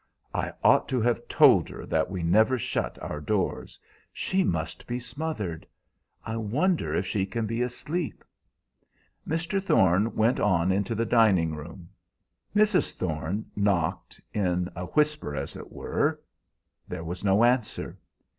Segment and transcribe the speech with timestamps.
[0.33, 3.79] "I ought to have told her that we never shut our doors.
[4.11, 5.67] She must be smothered.
[6.25, 8.23] I wonder if she can be asleep."
[9.27, 9.61] Mr.
[9.61, 11.87] Thorne went on into the dining room.
[12.55, 12.93] Mrs.
[12.93, 16.19] Thorne knocked, in a whisper as it were.
[16.87, 17.99] There was no answer.